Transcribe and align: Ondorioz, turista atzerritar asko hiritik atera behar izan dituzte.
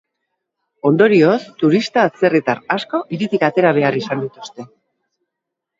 Ondorioz, 0.89 1.35
turista 1.63 2.07
atzerritar 2.11 2.65
asko 2.77 3.05
hiritik 3.17 3.47
atera 3.53 3.77
behar 3.81 4.03
izan 4.05 4.27
dituzte. 4.27 4.69